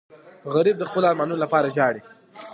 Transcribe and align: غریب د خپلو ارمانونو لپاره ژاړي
غریب 0.53 0.75
د 0.79 0.83
خپلو 0.89 1.09
ارمانونو 1.09 1.41
لپاره 1.43 1.71
ژاړي 1.75 2.01